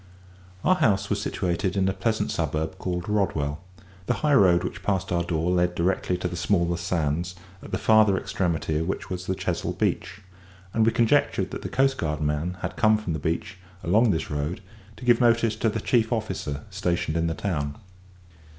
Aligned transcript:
Our 0.63 0.77
house 0.77 1.11
was 1.11 1.21
situated 1.21 1.77
in 1.77 1.87
a 1.87 1.93
pleasant 1.93 2.31
suburb 2.31 2.79
called 2.79 3.07
Rodwell; 3.07 3.61
the 4.07 4.15
high 4.25 4.33
road 4.33 4.63
which 4.63 4.81
passed 4.81 5.11
our 5.11 5.21
door 5.21 5.51
led 5.51 5.75
direct 5.75 6.05
to 6.07 6.27
the 6.27 6.35
Smallmouth 6.35 6.79
Sands, 6.79 7.35
at 7.61 7.69
the 7.69 7.77
farther 7.77 8.17
extremity 8.17 8.79
of 8.79 8.87
which 8.87 9.11
was 9.11 9.27
the 9.27 9.35
Chesil 9.35 9.73
Beach; 9.73 10.23
and 10.73 10.87
we 10.87 10.91
conjectured 10.91 11.51
that 11.51 11.61
the 11.61 11.69
coastguard 11.69 12.19
man 12.19 12.57
had 12.61 12.77
come 12.77 12.97
from 12.97 13.13
the 13.13 13.19
beach 13.19 13.59
along 13.83 14.09
this 14.09 14.31
road 14.31 14.61
to 14.97 15.05
give 15.05 15.21
notice 15.21 15.55
to 15.57 15.69
the 15.69 15.79
chief 15.79 16.11
officer 16.11 16.63
stationed 16.71 17.15
in 17.15 17.27
the 17.27 17.35
town. 17.35 17.77